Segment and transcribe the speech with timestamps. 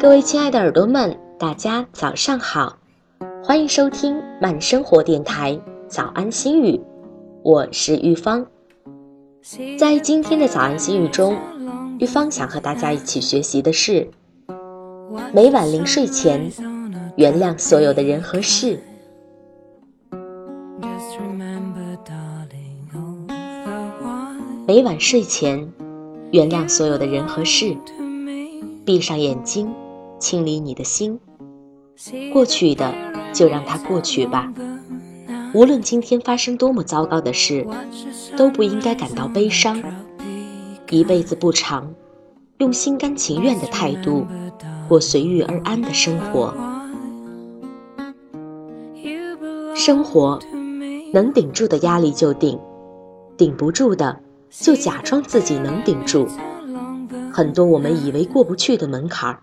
[0.00, 2.78] 各位亲爱的耳朵们，大家早上好，
[3.44, 6.80] 欢迎收听慢生活电台早安心语，
[7.42, 8.46] 我是玉芳。
[9.78, 11.36] 在今天的早安心语中，
[11.98, 14.08] 玉芳想和大家一起学习的是：
[15.34, 16.50] 每晚临睡前，
[17.16, 18.82] 原谅所有的人和事。
[24.66, 25.70] 每晚睡前，
[26.30, 27.76] 原谅所有的人和事，
[28.86, 29.70] 闭上眼睛，
[30.20, 31.18] 清理你的心。
[32.32, 32.94] 过去的
[33.32, 34.52] 就让它过去吧。
[35.52, 37.66] 无论今天发生多么糟糕的事，
[38.36, 39.82] 都不应该感到悲伤。
[40.90, 41.92] 一辈子不长，
[42.58, 44.26] 用心甘情愿的态度
[44.88, 46.54] 过随遇而安的生活。
[49.74, 50.38] 生活
[51.12, 52.58] 能顶住的压力就顶，
[53.36, 54.20] 顶不住的。
[54.50, 56.26] 就假装自己能顶住
[57.32, 59.40] 很多我们以为过不去的门槛儿，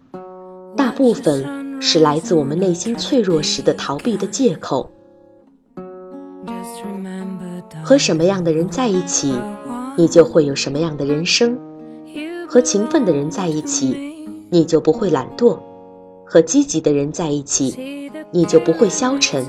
[0.77, 4.89] 大部分是来自我们内心脆弱时的逃避的借口。
[7.83, 9.33] 和什么样的人在一起，
[9.97, 11.57] 你就会有什么样的人生。
[12.47, 14.15] 和勤奋的人在一起，
[14.49, 15.57] 你就不会懒惰；
[16.23, 19.43] 和积极的人在一起，你就不会消沉；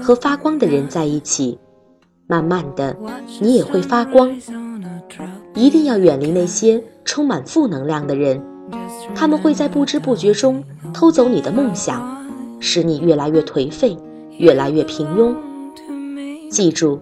[0.00, 1.58] 和发光的人在一起，
[2.26, 2.96] 慢慢的
[3.40, 4.34] 你也会发光。
[5.54, 8.40] 一定要远离那些充满负能量的人，
[9.14, 12.26] 他们会在不知不觉中偷走你的梦想，
[12.60, 13.96] 使你越来越颓废，
[14.38, 15.34] 越来越平庸。
[16.50, 17.00] 记住，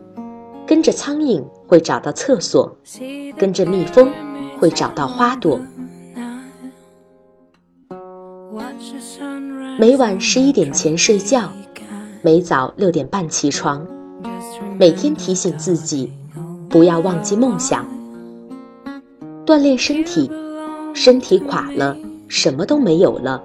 [0.66, 2.76] 跟着苍蝇会找到厕所，
[3.36, 4.10] 跟着蜜蜂
[4.58, 5.60] 会找到花朵。
[9.78, 11.52] 每晚十一点前睡觉，
[12.22, 13.86] 每早六点半起床，
[14.78, 16.12] 每天提醒自己，
[16.68, 17.86] 不要忘记梦想。
[19.44, 20.30] 锻炼身体，
[20.96, 21.94] 身体垮了，
[22.26, 23.42] 什么都没有了。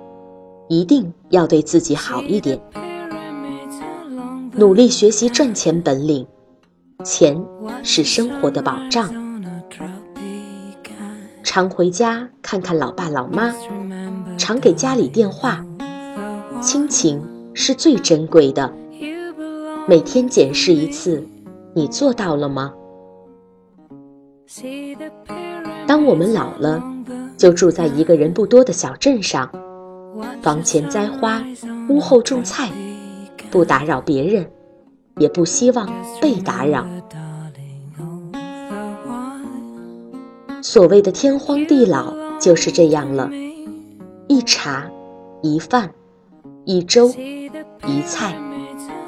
[0.69, 2.57] 一定要对自己好一点，
[4.53, 6.25] 努力学习赚钱本领，
[7.03, 7.37] 钱
[7.83, 9.13] 是生活的保障。
[11.43, 13.53] 常回家看看老爸老妈，
[14.37, 15.61] 常给家里电话，
[16.61, 17.21] 亲情
[17.53, 18.73] 是最珍贵的。
[19.89, 21.21] 每天检视一次，
[21.75, 22.73] 你做到了吗？
[25.87, 26.83] 当我们老了，
[27.37, 29.49] 就住在一个人不多的小镇上，
[30.41, 31.41] 房前栽花，
[31.89, 32.69] 屋后种菜，
[33.49, 34.49] 不打扰别人，
[35.17, 35.89] 也不希望
[36.21, 36.85] 被打扰。
[40.61, 43.29] 所谓的天荒地老就是这样了，
[44.27, 44.89] 一茶
[45.41, 45.91] 一饭，
[46.65, 47.09] 一粥
[47.87, 48.37] 一菜，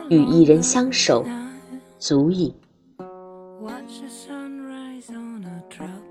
[0.09, 1.26] 与一人相守，
[2.00, 2.56] 足矣。
[5.09, 6.03] On a drought.